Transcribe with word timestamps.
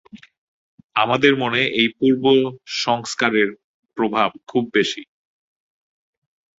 আমাদের 0.95 1.33
মনে 1.35 1.61
এই 1.73 1.87
পূর্ব-সংস্কারের 1.97 3.49
প্রভাব 3.97 4.29
খুব 4.47 4.63
বেশী। 4.73 5.03